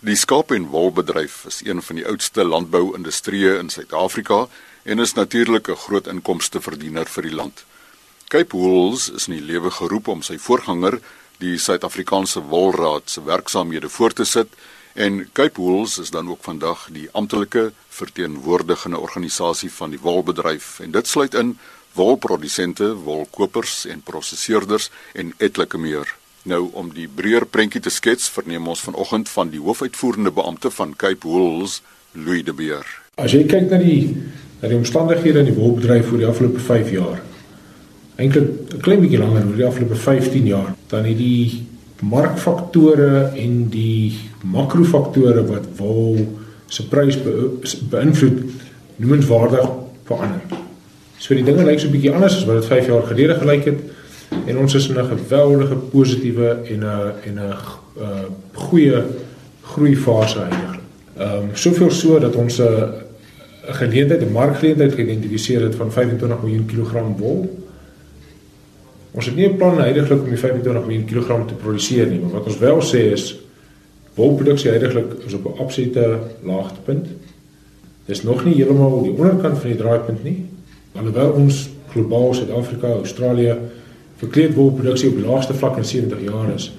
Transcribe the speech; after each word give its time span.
Die 0.00 0.14
skaap- 0.16 0.52
en 0.54 0.66
wolbedryf 0.70 1.44
is 1.44 1.60
een 1.64 1.82
van 1.82 1.96
die 1.96 2.04
oudste 2.06 2.44
landbou-industrieë 2.44 3.56
in 3.58 3.68
Suid-Afrika 3.68 4.46
en 4.82 4.98
is 4.98 5.12
natuurlik 5.12 5.68
'n 5.68 5.74
groot 5.74 6.06
inkomsteverdiener 6.06 7.06
vir 7.06 7.22
die 7.22 7.34
land. 7.34 7.64
Cape 8.28 8.56
Wools 8.56 9.10
is 9.10 9.26
in 9.26 9.34
die 9.34 9.46
lewe 9.52 9.70
geroep 9.70 10.08
om 10.08 10.22
sy 10.22 10.38
voorganger, 10.38 11.00
die 11.38 11.58
Suid-Afrikaanse 11.58 12.40
Wolraad 12.40 13.10
se 13.10 13.24
werksamehede 13.24 13.88
voort 13.88 14.16
te 14.16 14.24
sit 14.24 14.48
en 14.94 15.32
Cape 15.32 15.60
Wools 15.60 15.98
is 15.98 16.10
dan 16.10 16.28
ook 16.28 16.42
vandag 16.42 16.88
die 16.90 17.08
amptelike 17.12 17.72
verteenwoordigende 17.88 18.98
organisasie 18.98 19.72
van 19.72 19.90
die 19.90 20.00
wolbedryf 20.00 20.80
en 20.80 20.90
dit 20.90 21.08
sluit 21.08 21.34
in 21.34 21.58
wolprodusente, 21.92 22.94
wolkopers 22.94 23.84
en 23.84 24.02
prosesseerders 24.02 24.90
en 25.12 25.34
etlike 25.38 25.78
meer. 25.78 26.16
Nou 26.48 26.70
om 26.72 26.86
die 26.94 27.08
breër 27.12 27.44
prentjie 27.52 27.80
te 27.84 27.90
skets, 27.92 28.28
verneem 28.32 28.68
ons 28.72 28.80
vanoggend 28.80 29.28
van 29.28 29.50
die 29.52 29.60
hoofuitvoerende 29.60 30.30
beampte 30.32 30.70
van 30.72 30.94
Cape 30.96 31.28
Wools, 31.28 31.82
Louis 32.16 32.44
de 32.44 32.54
Beer. 32.56 32.86
As 33.20 33.34
jy 33.36 33.42
kyk 33.50 33.66
na 33.68 33.80
die 33.82 34.16
na 34.62 34.70
die 34.70 34.78
omstandighede 34.78 35.42
in 35.44 35.50
die 35.50 35.56
wolbedryf 35.58 36.08
vir 36.08 36.22
die 36.22 36.26
afgelope 36.26 36.62
5 36.64 36.88
jaar, 36.94 37.20
eintlik 38.16 38.48
'n 38.74 38.80
klein 38.80 39.02
bietjie 39.04 39.20
langer 39.20 39.44
oor 39.44 39.58
die 39.60 39.66
afgelope 39.66 39.94
15 39.94 40.46
jaar, 40.46 40.72
dan 40.88 41.04
het 41.04 41.18
die 41.18 41.66
markfaktore 42.00 43.30
en 43.36 43.68
die 43.68 44.16
makrofaktore 44.42 45.44
wat 45.46 45.68
wol 45.76 46.16
se 46.66 46.88
prys 46.88 47.20
be 47.22 47.60
beïnvloed 47.90 48.40
noemenswaardig 48.96 49.68
verander. 50.04 50.40
So 51.18 51.34
die 51.34 51.44
dinge 51.44 51.64
lyk 51.64 51.78
so 51.80 51.88
'n 51.88 51.92
bietjie 51.92 52.14
anders 52.14 52.36
as 52.36 52.44
wat 52.44 52.62
dit 52.62 52.72
5 52.72 52.86
jaar 52.86 53.02
gelede 53.02 53.34
gelyk 53.34 53.64
het 53.64 53.80
en 54.48 54.58
ons 54.58 54.74
is 54.74 54.88
in 54.88 54.98
'n 54.98 55.10
geweldige 55.14 55.76
positiewe 55.92 56.48
en 56.72 56.80
'n 56.80 57.12
en 57.28 57.34
'n 57.34 57.54
uh 58.00 58.26
goeie 58.52 59.02
groei 59.62 59.96
fase 59.96 60.38
eintlik. 60.40 60.80
Ehm 61.16 61.36
um, 61.36 61.48
soveel 61.52 61.90
so 61.90 62.18
dat 62.18 62.36
ons 62.36 62.58
'n 62.58 62.62
'n 63.68 63.74
geleentheid, 63.74 64.20
'n 64.22 64.32
markgeleentheid 64.32 64.94
geïdentifiseer 64.94 65.62
het 65.62 65.74
van 65.74 65.92
25 65.92 66.42
miljoen 66.42 66.66
kilogram 66.66 67.16
wol. 67.16 67.66
Ons 69.10 69.26
het 69.26 69.36
nie 69.36 69.48
'n 69.48 69.56
plan 69.56 69.80
heidaglik 69.80 70.22
om 70.22 70.28
die 70.28 70.38
25 70.38 70.86
miljoen 70.86 71.04
kilogram 71.04 71.46
te 71.46 71.54
produseer 71.54 72.06
nie, 72.06 72.20
maar 72.20 72.30
wat 72.30 72.46
ons 72.46 72.58
wel 72.58 72.80
sê 72.82 73.12
is 73.12 73.38
wolproduksie 74.14 74.70
heidaglik 74.70 75.12
is 75.26 75.34
op 75.34 75.44
'n 75.44 75.58
absolute 75.58 76.18
laagtepunt. 76.42 77.06
Dis 78.04 78.22
nog 78.22 78.44
nie 78.44 78.54
heeltemal 78.54 79.02
die 79.02 79.12
onderkant 79.12 79.58
van 79.58 79.68
die 79.68 79.78
draaipunt 79.78 80.24
nie. 80.24 80.46
Alhoewel 80.92 81.30
ons 81.30 81.68
globaal 81.88 82.34
Suid-Afrika, 82.34 82.86
Australië 82.86 83.56
vir 84.18 84.28
kleedwolproduksie 84.34 85.10
op 85.12 85.16
die 85.20 85.26
laagste 85.26 85.54
vlak 85.54 85.76
in 85.78 85.86
70 85.86 86.24
jaar 86.26 86.50
is, 86.54 86.72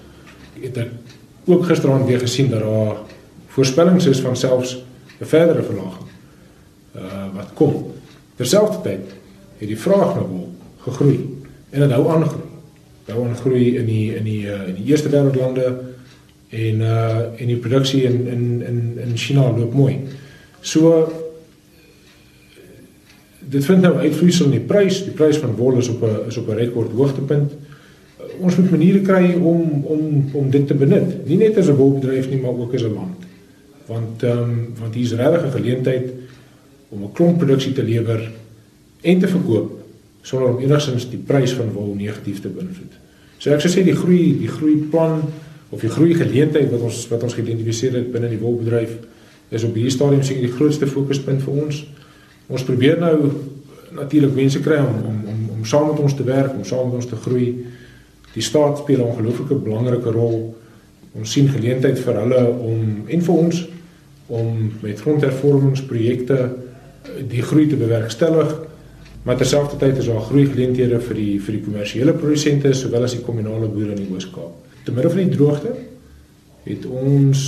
het 0.59 0.77
ek 0.77 1.49
ook 1.49 1.65
gisteraan 1.65 2.05
weer 2.05 2.19
gesien 2.19 2.49
dat 2.51 2.61
daar 2.65 2.99
voorspellings 3.55 4.05
is 4.05 4.19
van 4.19 4.35
selfs 4.35 4.77
'n 5.19 5.25
verdere 5.25 5.63
verlaging 5.63 6.07
uh 6.95 7.27
wat 7.35 7.53
kom. 7.53 7.91
Terselfdertyd 8.35 9.05
het 9.59 9.67
die 9.67 9.79
vraag 9.79 10.15
na 10.15 10.21
wol 10.21 10.49
gegroei 10.85 11.19
en 11.69 11.79
dit 11.79 11.91
hou 11.91 12.09
aan 12.09 12.25
groei. 12.25 12.47
Hou 13.09 13.25
aan 13.27 13.35
groei 13.35 13.77
in 13.77 13.85
die 13.85 14.15
in 14.15 14.23
die 14.23 14.43
uh, 14.45 14.67
in 14.67 14.75
die 14.75 14.85
eerste 14.91 15.09
wêreldlande 15.09 15.67
en 16.49 16.81
uh 16.81 17.41
en 17.41 17.47
die 17.47 17.57
produksie 17.57 18.03
in 18.03 18.27
in 18.27 18.63
in 18.67 18.79
in 19.05 19.17
China 19.17 19.51
loop 19.51 19.73
mooi. 19.73 19.99
So 20.61 21.11
dit 23.49 23.65
vind 23.65 23.81
nou 23.81 23.95
uitvloeisel 23.97 24.45
in 24.49 24.57
die 24.57 24.67
prys. 24.69 25.01
Die 25.05 25.15
prys 25.15 25.39
van 25.41 25.55
wol 25.57 25.79
is 25.81 25.89
op 25.89 26.03
'n 26.03 26.27
is 26.27 26.37
op 26.37 26.49
'n 26.49 26.59
rekord 26.59 26.91
hoogtepunt. 26.91 27.51
Ons 28.39 28.55
moet 28.55 28.71
maniere 28.71 29.01
kry 29.01 29.33
om 29.33 29.83
om 29.85 30.29
om 30.33 30.49
dit 30.49 30.67
te 30.67 30.73
benut. 30.73 31.27
Nie 31.27 31.37
net 31.37 31.57
as 31.57 31.69
'n 31.69 31.75
wolbedryf 31.75 32.29
nie, 32.29 32.39
maar 32.41 32.51
ook 32.51 32.73
as 32.73 32.83
'n 32.83 32.93
land. 32.93 33.17
Want 33.85 34.23
ehm 34.23 34.37
um, 34.37 34.73
want 34.79 34.95
hier's 34.95 35.13
regtig 35.13 35.45
'n 35.45 35.51
geleentheid 35.51 36.11
om 36.89 37.03
'n 37.03 37.11
klomp 37.11 37.37
produksie 37.37 37.73
te 37.73 37.83
lewer 37.83 38.31
en 39.01 39.19
te 39.19 39.27
verkoop 39.27 39.79
sonder 40.21 40.49
om 40.49 40.59
enigstens 40.59 41.09
die 41.09 41.21
prys 41.25 41.51
van 41.51 41.71
wol 41.71 41.95
negatief 41.97 42.41
te 42.41 42.47
beïnvloed. 42.47 42.93
So 43.37 43.51
ek 43.51 43.61
sou 43.61 43.71
sê 43.71 43.83
die 43.83 43.95
groei 43.95 44.37
die 44.39 44.47
groeiplan 44.47 45.21
of 45.69 45.81
die 45.81 45.89
groei 45.89 46.13
geleentheid 46.13 46.71
wat 46.71 46.81
ons 46.81 47.07
wat 47.07 47.23
ons 47.23 47.33
geïdentifiseer 47.33 47.93
het 47.93 48.11
binne 48.11 48.29
die 48.29 48.41
wolbedryf 48.41 48.97
is 49.49 49.63
op 49.63 49.73
hierdie 49.73 49.93
stadium 49.93 50.23
seker 50.23 50.41
die 50.41 50.57
grootste 50.57 50.87
fokuspunt 50.87 51.41
vir 51.41 51.53
ons 51.53 51.85
ons 52.49 52.65
probeer 52.65 52.99
nou 52.99 53.15
natuurlik 53.95 54.35
mense 54.35 54.61
kry 54.65 54.79
om 54.81 54.95
om 55.09 55.17
om 55.33 55.39
om 55.59 55.65
saam 55.65 55.89
met 55.89 55.99
ons 55.99 56.15
te 56.15 56.23
werk, 56.23 56.53
om 56.55 56.63
saam 56.63 56.85
met 56.87 57.01
ons 57.01 57.09
te 57.09 57.17
groei. 57.19 57.49
Die 58.33 58.43
staat 58.43 58.77
speel 58.77 58.99
'n 58.99 59.11
ongelooflike 59.11 59.55
belangrike 59.55 60.11
rol. 60.11 60.55
Ons 61.11 61.31
sien 61.31 61.49
geleentheid 61.49 61.99
vir 61.99 62.15
hulle 62.21 62.47
om 62.47 63.03
en 63.07 63.21
vir 63.21 63.35
ons 63.35 63.67
om 64.27 64.71
met 64.81 65.01
grondhervormingsprojekte 65.01 66.37
eh, 66.39 67.23
die 67.27 67.41
groei 67.41 67.67
te 67.67 67.75
bewerkstellig. 67.75 68.55
Maar 69.23 69.37
terselfdertyd 69.37 69.97
is 69.97 70.05
daar 70.05 70.21
groei 70.21 70.45
geleenthede 70.45 70.99
vir 70.99 71.15
die 71.15 71.39
vir 71.39 71.53
die 71.53 71.63
kommersiële 71.63 72.13
produsente 72.13 72.73
sowel 72.73 73.03
as 73.03 73.17
die 73.17 73.25
kommunale 73.25 73.67
boere 73.67 73.91
in 73.91 74.05
die 74.05 74.13
Oos-Kaap. 74.13 74.53
Te 74.83 74.91
midde 74.91 75.09
van 75.09 75.27
die 75.27 75.35
droogte 75.35 75.73
het 76.63 76.85
ons 76.85 77.41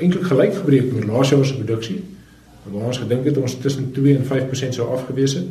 eintlik 0.00 0.24
gelyk 0.24 0.54
gebreek 0.54 0.92
met 0.92 1.04
laas 1.04 1.30
jaar 1.30 1.44
se 1.44 1.56
produksie 1.56 2.02
waar 2.72 2.88
ons 2.90 2.98
gedink 2.98 3.24
het 3.24 3.38
ons 3.38 3.58
tussen 3.62 3.90
2 3.92 4.16
en 4.16 4.24
5% 4.24 4.76
sou 4.78 4.88
afgewees 4.94 5.34
het, 5.40 5.48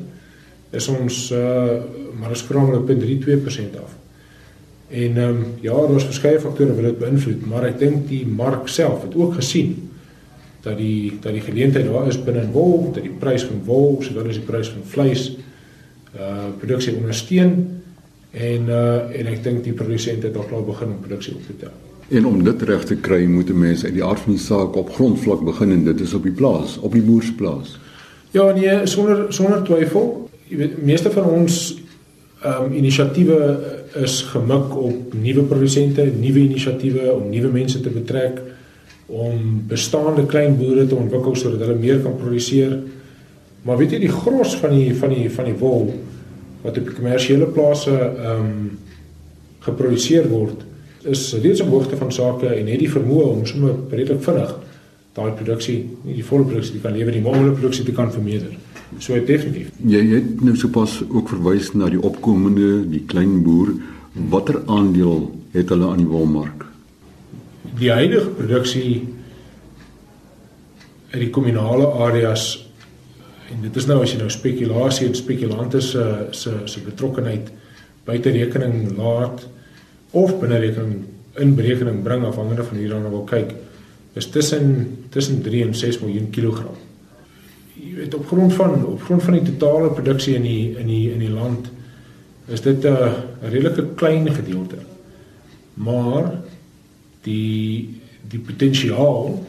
is 0.75 0.87
ons 0.87 1.29
uh 1.31 1.77
maar 2.15 2.31
ons 2.31 2.45
verraamlik 2.47 2.79
op 2.79 2.89
3.2% 2.89 3.75
af. 3.83 3.95
En 4.87 5.17
ehm 5.17 5.29
um, 5.29 5.45
ja, 5.61 5.73
daar 5.73 5.95
is 5.95 6.03
verskeie 6.07 6.39
faktore 6.39 6.75
wat 6.75 6.83
dit 6.83 6.99
beïnvloed, 6.99 7.45
maar 7.49 7.65
ek 7.67 7.79
dink 7.79 8.07
die 8.07 8.23
mark 8.27 8.69
self 8.71 9.03
het 9.03 9.15
ook 9.15 9.33
gesien 9.41 9.73
dat 10.63 10.77
die 10.77 11.17
dat 11.21 11.33
die 11.33 11.43
geleentheid 11.43 11.89
daar 11.91 12.07
is 12.07 12.19
binne 12.23 12.45
in 12.45 12.53
wol, 12.55 12.91
dat 12.93 13.03
die 13.03 13.17
prys 13.19 13.43
van 13.45 13.59
wol, 13.65 13.99
sowel 14.01 14.29
as 14.31 14.39
die 14.39 14.47
prys 14.47 14.71
van 14.73 14.85
vleis 14.93 15.25
uh 16.15 16.51
produksie 16.61 16.95
ondersteun 16.95 17.57
en 18.31 18.69
uh 18.69 19.19
en 19.19 19.33
ek 19.33 19.43
dink 19.43 19.63
die 19.63 19.75
produsente 19.75 20.27
het 20.27 20.37
al 20.37 20.47
klaar 20.49 20.63
begin 20.63 20.95
om 20.95 21.03
produksie 21.03 21.35
op 21.35 21.43
te 21.49 21.57
tel. 21.65 21.84
En 22.07 22.25
om 22.25 22.43
dit 22.43 22.61
reg 22.61 22.83
te 22.85 22.95
kry, 22.95 23.25
moet 23.25 23.49
'n 23.49 23.59
mens 23.59 23.83
uit 23.83 23.93
die 23.93 24.03
aard 24.03 24.19
van 24.19 24.33
die 24.33 24.41
saak 24.41 24.75
op 24.75 24.93
grondvlak 24.93 25.43
begin 25.43 25.71
en 25.71 25.83
dit 25.83 25.99
is 25.99 26.13
op 26.13 26.23
die 26.23 26.31
plaas, 26.31 26.77
op 26.77 26.91
die 26.91 27.01
boersplaas. 27.01 27.79
Ja, 28.31 28.51
nee, 28.51 28.85
sonder 28.85 29.25
sonder 29.33 29.63
twyfel. 29.63 30.29
Jy 30.47 30.57
weet, 30.57 30.83
meeste 30.83 31.11
van 31.11 31.23
ons 31.23 31.83
ehm 32.43 32.63
um, 32.63 32.73
inisiatiewe 32.73 33.59
is 33.93 34.21
gemik 34.21 34.75
op 34.77 35.13
nuwe 35.13 35.43
produsente, 35.43 36.03
nuwe 36.19 36.39
inisiatiewe 36.39 37.13
om 37.13 37.29
nuwe 37.29 37.47
mense 37.47 37.79
te 37.81 37.89
betrek 37.89 38.41
om 39.05 39.63
bestaande 39.67 40.25
klein 40.25 40.57
boere 40.57 40.87
te 40.87 40.95
ontwikkel 40.95 41.35
sodat 41.35 41.59
hulle 41.59 41.79
meer 41.79 41.99
kan 41.99 42.17
produseer. 42.17 42.79
Maar 43.61 43.77
weet 43.77 43.91
jy 43.91 43.99
die 43.99 44.11
gros 44.11 44.55
van 44.55 44.69
die 44.69 44.95
van 44.95 45.09
die 45.09 45.29
van 45.31 45.45
die 45.45 45.57
wol 45.59 45.93
wat 46.61 46.77
op 46.77 46.93
kommersiële 46.97 47.45
plase 47.45 47.95
ehm 47.95 48.41
um, 48.41 48.77
geproduseer 49.65 50.27
word, 50.29 50.64
is 51.11 51.33
reeds 51.41 51.61
op 51.61 51.69
hoogte 51.69 51.97
van 51.97 52.11
sake 52.11 52.47
en 52.47 52.67
het 52.67 52.81
die 52.81 52.91
vermoë 52.91 53.27
om 53.31 53.45
sommer 53.45 53.75
redelik 53.91 54.23
vinnig 54.25 54.55
daai 55.15 55.31
produksie, 55.39 55.77
nie 56.03 56.17
die 56.17 56.25
volle 56.27 56.43
produksie 56.43 56.81
kan 56.83 56.95
lewer 56.95 57.15
nie, 57.15 57.21
maar 57.23 57.37
om 57.39 57.47
die 57.47 57.55
produksie 57.55 57.85
te 57.87 57.95
kan 57.95 58.11
vermeerder. 58.11 58.51
So 58.99 59.15
definitief. 59.27 59.71
Jy 59.87 60.01
het 60.11 60.43
nou 60.43 60.55
sopas 60.59 60.99
ook 61.05 61.31
verwys 61.31 61.71
na 61.75 61.87
die 61.91 62.01
opkomende, 62.01 62.83
die 62.91 63.03
klein 63.07 63.39
boer. 63.45 63.73
Watter 64.31 64.61
aandeel 64.71 65.29
het 65.55 65.71
hulle 65.71 65.87
aan 65.91 66.03
die 66.03 66.09
wolmark? 66.09 66.65
Die 67.79 67.91
huidige 67.91 68.31
produksie 68.37 68.91
in 71.15 71.23
die 71.23 71.31
kommunale 71.31 71.87
areas 72.05 72.65
en 73.51 73.61
dit 73.63 73.75
is 73.79 73.87
nou 73.87 74.01
as 74.03 74.11
jy 74.11 74.19
nou 74.19 74.29
spekulasie 74.33 75.07
en 75.07 75.15
spekulante 75.15 75.81
se 75.83 76.03
se 76.35 76.55
se 76.71 76.81
betrokkeheid 76.83 77.51
buite 78.07 78.31
rekening 78.35 78.95
laat 78.97 79.45
of 80.15 80.39
binne 80.39 80.59
rekening 80.63 81.05
in 81.43 81.55
berekening 81.55 82.03
bring 82.03 82.23
afhangende 82.25 82.63
van 82.63 82.77
hoe 82.77 82.85
jy 82.85 82.91
dan 82.91 83.09
wil 83.11 83.25
kyk 83.27 83.53
is 84.15 84.29
tussen 84.31 84.69
tussen 85.11 85.41
3 85.43 85.63
en 85.67 85.75
6 85.75 85.99
miljoen 85.99 86.29
kilogram. 86.31 86.75
Jy 87.75 87.95
weet 87.97 88.15
op 88.15 88.27
grond 88.27 88.53
van 88.55 88.85
op 88.85 89.01
grond 89.03 89.23
van 89.23 89.35
die 89.35 89.47
totale 89.51 89.91
produksie 89.91 90.37
in 90.39 90.47
die 90.47 90.75
in 90.79 90.87
die 90.87 91.11
in 91.11 91.19
die 91.19 91.33
land 91.33 91.67
is 92.47 92.61
dit 92.61 92.85
'n 92.85 93.11
'n 93.43 93.51
redelike 93.51 93.85
klein 93.95 94.31
gedeelte. 94.31 94.79
Maar 95.73 96.31
die 97.23 97.99
die 98.29 98.39
potensiaal 98.39 99.43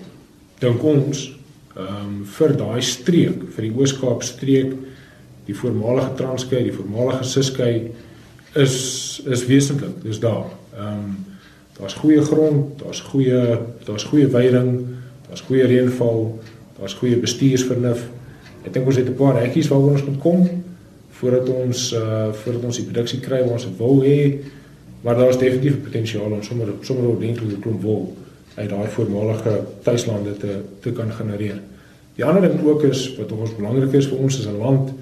dink 0.58 0.82
ons 0.82 1.32
ehm 1.76 2.06
um, 2.06 2.24
vir 2.24 2.56
daai 2.56 2.80
streek, 2.82 3.42
vir 3.54 3.62
die 3.62 3.74
Oos-Kaap 3.76 4.22
streek, 4.22 4.72
die 5.46 5.54
voormalige 5.54 6.14
Transkei, 6.16 6.62
die 6.62 6.72
voormalige 6.72 7.24
Siskei 7.24 7.90
is 8.56 8.76
is 9.24 9.46
wesentlik. 9.46 10.02
Dis 10.02 10.20
daar. 10.20 10.46
Ehm 10.76 10.86
um, 10.86 11.24
daar's 11.78 11.94
goeie 11.94 12.22
grond, 12.22 12.78
daar's 12.78 13.00
goeie 13.00 13.58
daar's 13.84 14.04
goeie 14.04 14.26
weiding, 14.26 14.86
daar's 15.28 15.40
goeie 15.40 15.66
reënval, 15.66 16.38
daar's 16.78 16.94
goeie 16.94 17.16
bestuursvernuf. 17.16 18.06
Ek 18.64 18.72
dink 18.72 18.86
ons 18.86 18.96
het 18.96 19.08
'n 19.08 19.14
paar 19.14 19.40
hekkies 19.40 19.68
waaroor 19.68 19.90
ons 19.90 20.04
moet 20.04 20.18
kom 20.18 20.64
voordat 21.10 21.48
ons 21.48 21.92
uh 21.92 22.32
voordat 22.32 22.64
ons 22.64 22.76
die 22.76 22.84
produksie 22.84 23.20
kry 23.20 23.40
wat 23.42 23.52
ons 23.52 23.68
wil 23.78 24.02
hê, 24.02 24.36
maar 25.00 25.16
daar's 25.16 25.38
definitief 25.38 25.82
potensiaal 25.82 26.32
om 26.32 26.42
sommer 26.42 26.68
sommer 26.80 27.04
'n 27.04 27.14
ordentlike 27.16 27.60
klomp 27.60 27.82
wol 27.82 28.16
uit 28.54 28.70
daai 28.70 28.88
voormalige 28.88 29.60
tuislande 29.82 30.36
te 30.36 30.60
te 30.80 30.92
kan 30.92 31.12
genereer. 31.12 31.60
Die 32.16 32.24
ander 32.24 32.48
ding 32.48 32.64
ook 32.64 32.82
is 32.82 33.16
wat 33.16 33.32
ons 33.32 33.56
belangrik 33.56 33.92
is 33.92 34.06
vir 34.06 34.18
ons 34.18 34.38
as 34.38 34.46
'n 34.46 34.58
land 34.58 34.92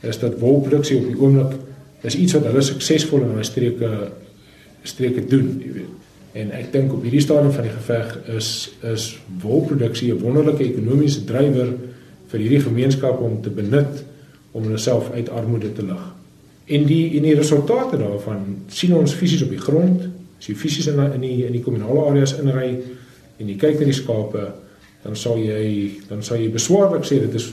is 0.00 0.18
dat 0.18 0.38
wolproduksie 0.38 0.96
op 0.96 1.06
die 1.06 1.20
oomblik 1.20 1.52
is 2.02 2.16
iets 2.16 2.32
wat 2.32 2.46
hulle 2.48 2.62
suksesvol 2.64 3.24
in 3.24 3.34
hulle 3.34 3.44
streke 3.44 3.90
streke 4.82 5.26
doen, 5.28 5.58
jy 5.60 5.72
weet. 5.72 5.96
En 6.40 6.52
ek 6.54 6.70
dink 6.72 6.92
op 6.94 7.02
hierdie 7.02 7.20
stadium 7.20 7.52
van 7.52 7.66
die 7.66 7.74
geveg 7.74 8.14
is 8.36 8.70
is 8.86 9.18
wolproduksie 9.42 10.12
'n 10.14 10.22
wonderlike 10.22 10.64
ekonomiese 10.64 11.24
drywer 11.24 11.74
vir 12.30 12.40
hierdie 12.40 12.60
gemeenskappe 12.60 13.22
om 13.22 13.42
te 13.42 13.50
benut 13.50 14.04
om 14.52 14.62
hulle 14.62 14.78
self 14.78 15.10
uit 15.10 15.28
armoede 15.28 15.72
te 15.72 15.82
lig. 15.82 16.04
En 16.66 16.86
die 16.86 17.16
en 17.16 17.22
die 17.22 17.34
resultate 17.34 17.98
daarvan 17.98 18.56
sien 18.68 18.94
ons 18.94 19.14
fisies 19.14 19.42
op 19.42 19.50
die 19.50 19.58
grond, 19.58 20.06
as 20.38 20.46
jy 20.46 20.54
fisies 20.54 20.86
in 20.86 21.00
in 21.12 21.20
die 21.20 21.46
in 21.46 21.52
die 21.52 21.62
kommunale 21.62 22.04
areas 22.10 22.36
inry 22.38 22.78
en 23.38 23.48
jy 23.48 23.56
kyk 23.56 23.78
na 23.78 23.84
die 23.84 23.92
skape, 23.92 24.52
dan 25.02 25.16
sal 25.16 25.38
jy 25.38 25.90
dan 26.08 26.22
sal 26.22 26.36
jy 26.36 26.50
beswaarlik 26.50 27.04
sê 27.04 27.20
dit 27.20 27.34
is 27.34 27.52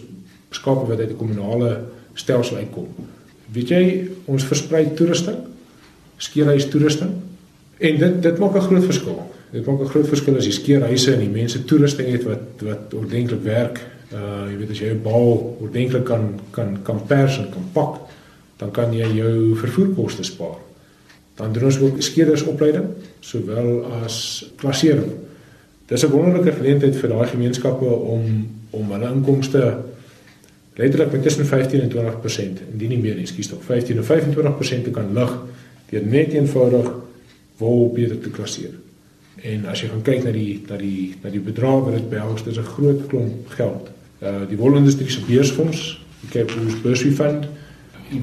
skape 0.51 0.87
wat 0.87 0.99
uit 0.99 1.09
die 1.09 1.17
kommunale 1.17 1.81
stelsel 2.13 2.57
uitkom. 2.57 2.87
Weet 3.53 3.69
jy, 3.71 3.83
ons 4.25 4.43
versprei 4.43 4.89
toerusting, 4.95 5.39
skeerhuis 6.17 6.67
toerusting 6.71 7.13
en 7.77 7.99
dit 8.01 8.21
dit 8.21 8.39
maak 8.41 8.55
'n 8.55 8.67
groot 8.67 8.83
verskil. 8.83 9.19
Dit 9.51 9.65
maak 9.65 9.81
'n 9.81 9.91
groot 9.93 10.07
verskil 10.07 10.35
as 10.35 10.45
jy 10.45 10.51
skeerhuise 10.51 11.13
en 11.13 11.19
die 11.19 11.29
mense 11.29 11.63
toerusting 11.63 12.09
het 12.11 12.23
wat 12.23 12.61
wat 12.61 12.93
ordentlik 12.93 13.43
werk. 13.43 13.79
Uh 14.11 14.51
jy 14.51 14.57
weet 14.57 14.71
as 14.71 14.79
jy 14.79 14.89
'n 14.91 15.03
bal 15.03 15.57
ordentlik 15.61 16.03
kan 16.05 16.39
kan 16.51 16.79
kan 16.83 16.99
pers 17.07 17.37
en 17.37 17.49
kan 17.49 17.69
pak, 17.73 18.01
dan 18.57 18.71
kan 18.71 18.93
jy 18.93 19.07
jou 19.15 19.55
vervoerkoste 19.55 20.23
spaar. 20.23 20.57
Dan 21.35 21.53
doen 21.53 21.63
ons 21.63 21.79
ook 21.79 22.01
skeerdersopleiding 22.01 22.85
sowel 23.19 23.85
as 24.03 24.45
klassering. 24.55 25.11
Dis 25.87 26.03
'n 26.03 26.11
wonderlike 26.11 26.51
geleentheid 26.51 26.95
vir 26.95 27.09
daai 27.09 27.27
gemeenskappe 27.27 27.85
om 27.85 28.47
om 28.71 28.91
hulle 28.91 29.13
inkomste 29.13 29.77
letterlik 30.77 31.11
met 31.11 31.23
tussen 31.23 31.45
15 31.45 31.81
en 31.81 31.91
20% 31.91 32.63
indien 32.71 32.89
nie 32.89 33.01
meer, 33.01 33.17
ekskuus 33.17 33.47
tog, 33.51 33.63
15 33.65 33.99
of 33.99 34.09
25% 34.11 34.83
te 34.83 34.93
kan 34.93 35.13
lig 35.13 35.33
deur 35.89 36.05
net 36.05 36.33
eenvoudig 36.35 36.91
wol 37.57 37.87
beter 37.93 38.19
te 38.19 38.29
klasseer. 38.29 38.75
En 39.41 39.65
as 39.71 39.81
jy 39.81 39.89
gaan 39.91 40.03
kyk 40.05 40.23
na 40.25 40.33
die 40.33 40.63
na 40.69 40.77
die 40.81 41.15
na 41.23 41.31
die 41.33 41.41
bedrag 41.41 41.85
wat 41.85 41.97
dit 41.97 42.09
behels, 42.09 42.43
dis 42.43 42.57
'n 42.57 42.73
groot 42.75 43.07
klomp 43.07 43.49
geld. 43.59 43.89
Uh 44.21 44.45
die 44.49 44.57
wolindustrie 44.57 45.09
se 45.09 45.21
beursfonds, 45.27 46.01
die 46.21 46.29
Cape 46.29 46.53
Wool 46.53 46.81
Bursary 46.81 47.11
Fund, 47.11 47.47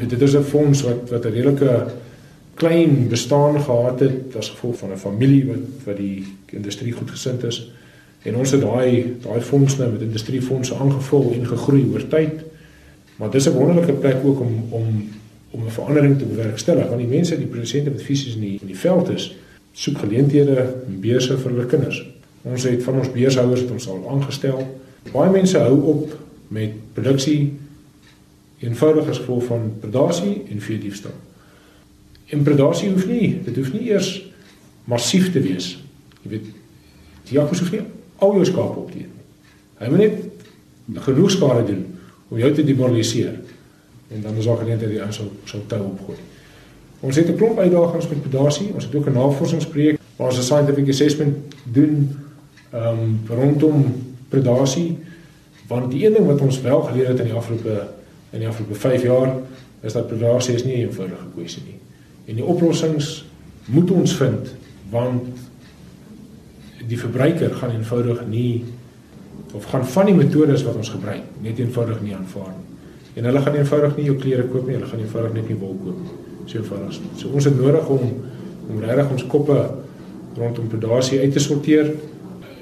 dit 0.09 0.23
is 0.23 0.35
'n 0.35 0.43
fonds 0.43 0.83
wat 0.83 1.11
wat 1.11 1.25
'n 1.25 1.31
redelike 1.31 1.87
klein 2.55 3.09
bestaan 3.09 3.61
gehad 3.61 4.01
het 4.01 4.37
as 4.37 4.51
gevolg 4.51 4.79
van 4.79 4.93
'n 4.93 4.99
familie 4.99 5.45
wat 5.47 5.67
wat 5.85 5.97
die 5.97 6.27
industrie 6.47 6.93
goed 6.93 7.11
gesind 7.11 7.45
is. 7.45 7.71
En 8.25 8.37
ons 8.41 8.51
het 8.51 8.61
daai 8.61 9.17
daai 9.21 9.41
fonds 9.45 9.77
nou 9.77 9.91
met 9.93 10.01
industriefondse 10.01 10.75
aangevul 10.75 11.33
en 11.37 11.47
gegroei 11.47 11.85
oor 11.93 12.07
tyd. 12.09 12.41
Maar 13.17 13.31
dis 13.31 13.49
'n 13.49 13.53
wonderlike 13.53 13.93
plek 13.93 14.25
ook 14.25 14.41
om 14.41 14.65
om 14.71 15.09
om 15.51 15.65
'n 15.65 15.71
verandering 15.71 16.19
te 16.19 16.25
bewerkstellig 16.25 16.89
want 16.89 17.01
die 17.01 17.09
mense, 17.09 17.39
die 17.39 17.47
produsente 17.47 17.91
wat 17.91 18.03
fisies 18.03 18.35
in 18.35 18.41
die 18.41 18.59
in 18.61 18.67
die 18.67 18.79
veld 18.79 19.09
is, 19.09 19.37
soek 19.73 19.99
geleenthede 19.99 20.75
en 20.87 21.01
beurse 21.01 21.39
vir 21.39 21.51
hulle 21.51 21.67
kinders. 21.67 22.07
Ons 22.43 22.63
het 22.63 22.83
van 22.83 22.99
ons 22.99 23.13
beurshouers 23.13 23.61
het 23.61 23.71
ons 23.71 23.89
al 23.89 24.09
aangestel. 24.11 24.79
Baie 25.13 25.31
mense 25.31 25.59
hou 25.59 25.81
op 25.81 26.19
met 26.49 26.71
produksie 26.93 27.53
eenvoudig 28.59 29.09
as 29.09 29.19
gevolg 29.19 29.45
van 29.45 29.73
predasie 29.81 30.43
en 30.51 30.61
veediefstal. 30.61 31.15
En 32.27 32.43
predasie 32.43 32.91
hoef 32.91 33.07
nie, 33.07 33.41
dit 33.45 33.57
hoef 33.57 33.73
nie 33.73 33.91
eers 33.91 34.31
massief 34.85 35.33
te 35.33 35.41
wees. 35.41 35.85
Jy 36.23 36.31
weet, 36.31 36.45
die 37.25 37.33
jakkals 37.33 37.61
hoef 37.61 37.71
nie 37.71 37.81
al 38.19 38.33
jou 38.33 38.45
skape 38.45 38.79
op 38.79 38.91
te 38.91 38.99
eet. 38.99 39.13
Hy 39.79 39.89
moet 39.89 39.99
net 39.99 41.03
genoeg 41.07 41.31
skade 41.31 41.65
doen 41.65 41.85
om 42.29 42.39
jou 42.39 42.53
te 42.55 42.65
demoraliseer. 42.65 43.35
En 44.09 44.23
dan 44.23 44.37
is 44.37 44.45
daar 44.45 44.57
geleentheid 44.57 44.91
dat 44.95 45.07
jy 45.07 45.13
sou 45.13 45.29
sou 45.45 45.63
tou 45.67 45.83
opgooi. 45.83 46.19
Ons 47.01 47.17
het 47.17 47.29
'n 47.29 47.37
klomp 47.37 47.59
uitdagings 47.59 48.09
met 48.09 48.21
predasie. 48.21 48.71
Ons 48.75 48.85
het 48.85 48.95
ook 48.95 49.07
'n 49.07 49.13
navorsingsprojek 49.13 49.99
waar 50.17 50.29
ons 50.29 50.39
'n 50.39 50.43
scientific 50.43 50.89
assessment 50.89 51.37
doen 51.63 52.19
ehm 52.71 52.99
um, 52.99 53.21
rondom 53.29 53.85
predasie 54.29 54.99
want 55.67 55.91
die 55.91 56.07
een 56.07 56.13
ding 56.13 56.27
wat 56.27 56.41
ons 56.41 56.61
wel 56.61 56.83
geleer 56.83 57.09
het 57.09 57.19
in 57.19 57.25
die 57.25 57.35
afgelope 57.35 57.87
in 58.31 58.39
die 58.39 58.49
afgelope 58.49 58.75
5 58.75 59.03
jaar 59.03 59.37
is 59.81 59.93
dat 59.93 60.07
predasie 60.07 60.55
is 60.55 60.65
nie 60.65 60.77
'n 60.77 60.81
eenvoudige 60.81 61.27
kwessie 61.35 61.63
nie. 61.67 61.79
En 62.25 62.35
die 62.35 62.45
oplossings 62.45 63.25
moet 63.65 63.91
ons 63.91 64.17
vind 64.17 64.55
want 64.91 65.34
die 66.89 66.99
verbruiker 66.99 67.55
gaan 67.55 67.71
eenvoudig 67.71 68.27
nie 68.29 68.65
of 69.55 69.65
gaan 69.71 69.87
van 69.87 70.07
die 70.07 70.15
metodes 70.15 70.65
wat 70.67 70.77
ons 70.77 70.91
gebruik 70.91 71.23
net 71.43 71.59
eenvoudig 71.59 72.01
nie 72.03 72.15
aanvaar 72.17 72.51
nie. 72.51 72.65
En 73.15 73.29
hulle 73.29 73.41
gaan 73.41 73.55
eenvoudig 73.55 73.97
nie 73.97 74.07
jou 74.09 74.17
klere 74.19 74.47
koop 74.51 74.67
nie, 74.67 74.75
hulle 74.75 74.91
gaan 74.91 75.03
eenvoudig 75.05 75.35
net 75.37 75.49
nie 75.49 75.59
wol 75.61 75.77
koop 75.83 76.01
nie. 76.01 76.17
So 76.51 76.59
eenvoudig. 76.59 77.01
So 77.21 77.29
ons 77.29 77.49
het 77.51 77.59
nodig 77.61 77.89
om 77.89 78.15
om 78.65 78.81
regtig 78.81 79.11
ons 79.13 79.27
koppe 79.29 79.59
rondom 80.39 80.69
predasie 80.73 81.21
uit 81.21 81.33
te 81.33 81.43
sorteer. 81.43 81.93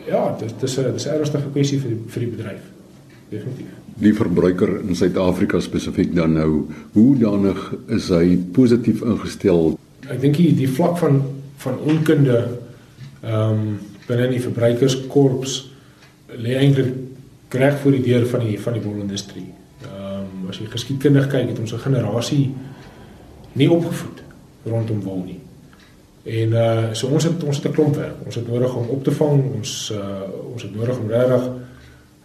Ja, 0.09 0.37
dit 0.39 0.55
dis 0.61 0.79
'n 0.79 0.93
dis 0.93 1.07
'n 1.07 1.15
ernstige 1.15 1.51
kwessie 1.53 1.79
vir 1.79 1.91
die, 1.91 2.01
vir 2.07 2.21
die 2.21 2.31
bedryf. 2.37 2.63
Definitief. 3.31 3.67
Die 3.97 4.15
verbruiker 4.15 4.81
in 4.89 4.95
Suid-Afrika 4.95 5.61
spesifiek 5.61 6.15
dan 6.15 6.33
nou, 6.33 6.67
hoe 6.93 7.19
danig 7.19 7.75
is 7.89 8.09
hy 8.09 8.39
positief 8.53 9.03
ingestel? 9.03 9.79
Ek 10.09 10.21
dink 10.21 10.37
die, 10.37 10.55
die 10.55 10.69
vlak 10.69 10.99
van 10.99 11.23
van 11.63 11.79
onkunde 11.79 12.49
ehm 13.23 13.51
um, 13.51 13.79
binne 14.07 14.29
die 14.29 14.43
verbruikerskorps 14.43 15.57
lê 16.39 16.57
eintlik 16.59 17.53
reg 17.53 17.79
voor 17.83 17.97
die 17.97 18.03
deur 18.03 18.27
van 18.27 18.47
die 18.47 18.61
van 18.61 18.73
die 18.73 18.83
wolindustrie. 18.83 19.49
Ehm 19.85 20.27
um, 20.43 20.51
as 20.51 20.59
jy 20.59 20.67
geskiedkundig 20.73 21.29
kyk, 21.33 21.49
het 21.49 21.59
ons 21.59 21.73
'n 21.73 21.85
generasie 21.87 22.55
nie 23.53 23.71
opgevoed 23.71 24.23
rondom 24.65 25.01
wol 25.01 25.23
nie. 25.25 25.41
En 26.23 26.53
uh 26.53 26.93
so 26.93 27.07
ons 27.07 27.25
het 27.25 27.45
ons 27.45 27.57
het 27.57 27.67
'n 27.67 27.73
klomp 27.73 27.97
werk. 27.97 28.25
Ons 28.25 28.35
het 28.35 28.49
nodig 28.49 28.75
om 28.77 28.89
op 28.89 29.05
te 29.05 29.11
vang, 29.11 29.43
ons 29.55 29.93
uh 29.95 30.53
ons 30.53 30.63
het 30.63 30.75
nodig 30.75 30.99
om 30.99 31.09
regtig 31.09 31.51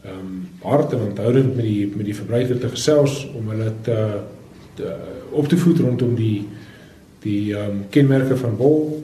ehm 0.04 0.20
um, 0.20 0.50
hard 0.62 0.94
en 0.94 1.00
onthoudend 1.00 1.56
met 1.56 1.66
die 1.66 1.88
met 1.96 2.06
die 2.06 2.16
verbruiker 2.16 2.58
te 2.60 2.70
gesels 2.70 3.28
om 3.36 3.50
hulle 3.50 3.72
te, 3.82 4.20
te 4.74 4.96
op 5.30 5.48
te 5.48 5.58
voed 5.58 5.80
rondom 5.80 6.16
die 6.16 6.48
die 7.20 7.56
ehm 7.56 7.70
um, 7.70 7.86
kenmerke 7.90 8.38
van 8.38 8.56
wol 8.56 9.04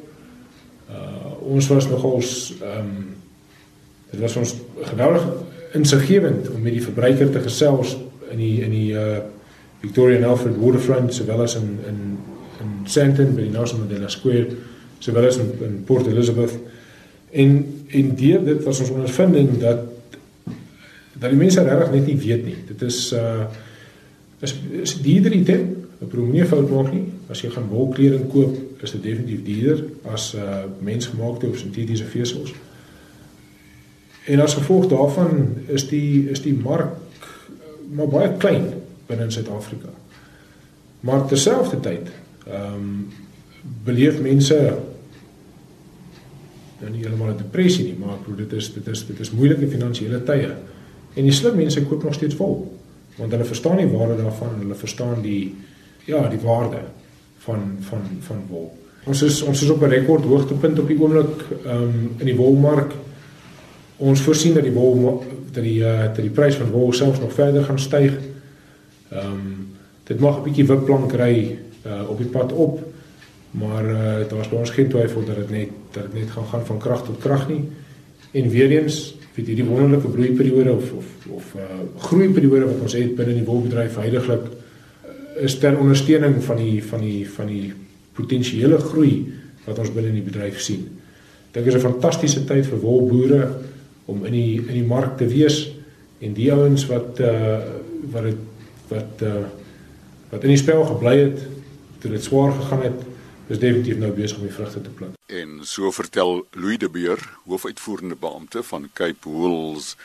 ons 1.43 1.67
was 1.67 1.89
nogals 1.89 2.53
ehm 2.61 2.79
um, 2.79 3.11
dit 4.13 4.21
was 4.21 4.35
ons 4.37 4.51
geweldig 4.81 5.23
insiggewend 5.73 6.49
om 6.49 6.61
met 6.61 6.75
die 6.75 6.83
verbruiker 6.83 7.31
te 7.33 7.39
gesels 7.41 7.95
in 8.29 8.37
die 8.37 8.61
in 8.61 8.71
die 8.71 8.91
uh 8.93 9.23
Victoria 9.83 10.15
and 10.15 10.25
Alfred 10.25 10.55
Waterfront 10.61 11.13
sowel 11.13 11.41
as 11.43 11.55
in 11.55 11.79
in 11.87 11.97
in 12.61 12.69
Sandton 12.87 13.33
by 13.35 13.41
die 13.47 13.51
Nelson 13.51 13.81
Mandela 13.81 14.09
Square 14.09 14.53
sowel 14.99 15.25
as 15.27 15.37
in, 15.41 15.49
in 15.65 15.81
Port 15.83 16.07
Elizabeth 16.07 16.53
en 17.31 17.57
en 17.89 18.15
deur 18.15 18.45
dit 18.45 18.63
was 18.63 18.79
ons 18.79 18.93
ondervinding 18.93 19.57
dat 19.59 19.81
dat 21.23 21.31
die 21.31 21.39
mense 21.39 21.63
regtig 21.63 21.91
net 21.93 22.07
nie 22.09 22.17
weet 22.19 22.45
nie. 22.45 22.55
Dit 22.67 22.81
is 22.81 22.99
uh 23.15 23.45
is 24.43 24.55
is 24.83 24.97
dierder 24.99 25.31
item, 25.31 25.87
'n 26.01 26.07
promonie 26.11 26.45
fout 26.45 26.69
maak 26.69 26.91
nie. 26.91 27.12
As 27.31 27.41
jy 27.41 27.49
gaan 27.49 27.69
wolkleding 27.71 28.27
koop, 28.31 28.83
is 28.83 28.91
dit 28.91 29.03
definitief 29.03 29.43
duurder 29.43 29.83
as 30.11 30.33
uh 30.35 30.63
mensgemaakte 30.83 31.47
of 31.47 31.57
sintetiese 31.57 32.05
vesels. 32.05 32.53
En 34.25 34.39
as 34.39 34.53
gevolg 34.53 34.87
daarvan 34.91 35.47
is 35.67 35.87
die 35.87 36.29
is 36.29 36.41
die 36.41 36.53
mark 36.53 36.95
maar 37.93 38.07
baie 38.07 38.31
klein 38.37 38.71
binne 39.07 39.29
Suid-Afrika. 39.31 39.91
Maar 40.99 41.27
terselfdertyd, 41.27 42.09
ehm 42.47 42.73
um, 42.73 43.07
beleef 43.83 44.19
mense 44.19 44.57
dan 46.79 46.91
nie 46.91 47.03
heeltemal 47.03 47.31
'n 47.31 47.37
depressie 47.37 47.85
nie, 47.85 47.95
maar 47.99 48.17
bedoel 48.19 48.47
dit 48.47 48.53
is 48.59 48.73
dit 48.73 48.87
is 48.87 49.05
dit 49.07 49.19
is 49.19 49.31
moeilike 49.31 49.67
finansiële 49.67 50.23
tye. 50.23 50.51
En 51.13 51.23
die 51.23 51.31
slim 51.31 51.55
mense 51.55 51.85
koop 51.85 52.03
nog 52.03 52.13
steeds 52.13 52.35
vol 52.35 52.79
want 53.15 53.31
hulle 53.31 53.45
verstaan 53.45 53.77
die 53.77 53.87
waarde 53.87 54.15
daarvan, 54.23 54.55
hulle 54.59 54.75
verstaan 54.75 55.21
die 55.21 55.55
ja, 56.05 56.27
die 56.27 56.39
waarde 56.39 56.79
van 57.43 57.77
van 57.79 58.01
van 58.21 58.41
wol. 58.49 58.71
Ons 59.03 59.21
is 59.21 59.41
ons 59.41 59.61
is 59.61 59.69
op 59.69 59.81
'n 59.81 59.89
rekord 59.89 60.23
hoogtepunt 60.23 60.79
op 60.79 60.87
die 60.87 60.99
oomblik 60.99 61.45
um, 61.65 62.15
in 62.17 62.25
die 62.25 62.35
wolmark. 62.35 62.91
Ons 63.97 64.21
voorsien 64.21 64.53
dat 64.53 64.63
die 64.63 64.71
wol 64.71 65.23
dat 65.51 65.63
die 65.63 65.79
uh, 65.79 66.03
dat 66.03 66.21
die 66.21 66.29
prys 66.29 66.55
van 66.55 66.71
wol 66.71 66.93
selfs 66.93 67.19
nog 67.19 67.33
verder 67.33 67.63
gaan 67.63 67.79
styg. 67.79 68.17
Ehm 69.09 69.25
um, 69.25 69.71
dit 70.03 70.19
mag 70.19 70.37
'n 70.37 70.43
bietjie 70.43 70.65
wipplank 70.65 71.11
ry 71.13 71.57
uh, 71.85 72.09
op 72.09 72.17
die 72.17 72.27
pad 72.27 72.51
op, 72.53 72.79
maar 73.51 73.85
uh, 73.85 74.29
daar 74.29 74.39
is 74.39 74.49
by 74.49 74.55
ons 74.55 74.69
geen 74.69 74.89
twyfel 74.89 75.23
dat 75.25 75.35
dit 75.35 75.49
net 75.49 75.69
dat 75.91 76.03
dit 76.03 76.13
net 76.13 76.31
gaan 76.31 76.45
gaan 76.45 76.65
van 76.65 76.77
krag 76.77 77.03
tot 77.05 77.17
krag 77.17 77.47
nie. 77.47 77.63
En 78.31 78.49
weer 78.49 78.71
eens, 78.71 79.15
vir 79.33 79.45
hierdie 79.45 79.65
wonderlike 79.65 80.07
bloeiperiode 80.07 80.71
of 80.71 80.91
of 80.91 81.05
of 81.27 81.53
uh, 81.55 81.61
groeiperiode 81.97 82.65
wat 82.65 82.81
ons 82.81 82.93
het 82.93 83.15
binne 83.15 83.33
die 83.33 83.45
wolbedryf 83.45 83.95
heidaglik 83.95 84.45
is 85.43 85.57
ter 85.59 85.77
ondersteuning 85.79 86.37
van 86.43 86.57
die 86.57 86.83
van 86.83 87.01
die 87.03 87.29
van 87.29 87.47
die 87.51 87.73
potensiële 88.15 88.77
groei 88.79 89.13
wat 89.65 89.79
ons 89.79 89.91
binne 89.93 90.11
in 90.11 90.19
die 90.19 90.25
bedryf 90.25 90.59
sien. 90.61 90.87
Dit 91.51 91.67
is 91.67 91.75
'n 91.75 91.85
fantastiese 91.85 92.45
tyd 92.45 92.65
vir 92.65 92.79
wolboere 92.79 93.41
om 94.05 94.25
in 94.25 94.31
die 94.31 94.57
in 94.57 94.73
die 94.73 94.87
mark 94.87 95.17
te 95.17 95.27
wees 95.27 95.71
en 96.19 96.33
die 96.33 96.51
ouens 96.51 96.85
wat 96.85 97.19
uh 97.19 97.59
wat 98.11 98.23
het, 98.23 98.41
wat 98.87 99.21
uh 99.21 99.45
wat 100.29 100.43
in 100.43 100.49
die 100.49 100.57
spel 100.57 100.83
gebly 100.85 101.17
het 101.17 101.39
toe 101.99 102.11
dit 102.11 102.23
swaar 102.23 102.51
gegaan 102.51 102.83
het 102.83 102.99
is 103.47 103.59
definitief 103.59 103.97
nou 103.97 104.11
besig 104.11 104.37
om 104.37 104.47
die 104.47 104.55
vrugte 104.55 104.81
te 104.81 104.89
pluk. 104.89 105.15
En 105.27 105.59
so 105.61 105.91
vertel 105.91 106.45
Louis 106.51 106.77
de 106.77 106.89
Beer, 106.89 107.19
hoofuitvoerende 107.45 108.15
beampte 108.15 108.63
van 108.63 108.89
Cape 108.93 109.29
Wools. 109.29 109.95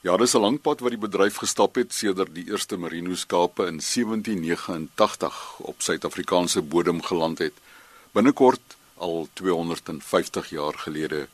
Ja, 0.00 0.16
dis 0.16 0.34
'n 0.34 0.40
lang 0.40 0.60
pad 0.60 0.80
wat 0.80 0.90
die 0.94 0.98
bedryf 0.98 1.36
gestap 1.42 1.74
het 1.74 1.92
sedert 1.92 2.34
die 2.34 2.46
eerste 2.46 2.78
merino 2.78 3.14
skape 3.14 3.66
in 3.66 3.80
1789 3.80 5.58
op 5.58 5.82
Suid-Afrikaanse 5.82 6.62
bodem 6.62 7.02
geland 7.02 7.38
het. 7.38 7.52
Binnekort 8.12 8.76
al 8.94 9.28
250 9.32 10.50
jaar 10.50 10.78
gelede. 10.78 11.28